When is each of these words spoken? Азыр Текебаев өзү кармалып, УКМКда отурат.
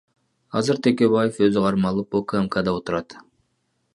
Азыр 0.59 0.79
Текебаев 0.87 1.37
өзү 1.49 1.63
кармалып, 1.67 2.19
УКМКда 2.21 2.75
отурат. 2.81 3.19